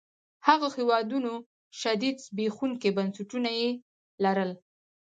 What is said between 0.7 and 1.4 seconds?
هېوادونو